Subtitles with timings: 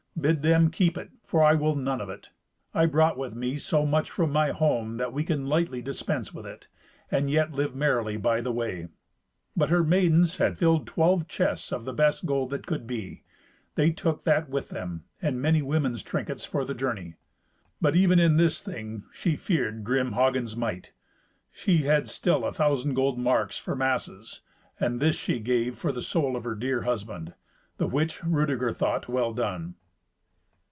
[0.19, 2.29] Bid them keep it, for I will none of it.
[2.75, 6.45] I brought with me so much from my home that we can lightly dispense with
[6.45, 6.67] it,
[7.09, 8.89] and yet live merrily by the way."
[9.57, 13.23] But her maidens had filled twelve chests of the best gold that could be;
[13.73, 17.15] they took that with them, and many women's trinkets for the journey.
[17.81, 20.93] But even in this thing she feared grim Hagen's might.
[21.51, 24.41] She had still a thousand gold marks for masses,
[24.79, 27.33] and this she gave for the soul for her dear husband;
[27.77, 29.77] the which Rudeger thought well done.